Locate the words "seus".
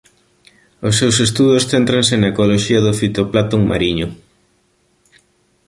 0.99-1.17